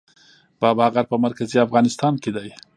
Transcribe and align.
بابا 0.61 0.85
غر 0.93 1.05
په 1.11 1.17
مرکزي 1.25 1.57
افغانستان 1.65 2.13
کې 2.21 2.29
دی 2.35 2.49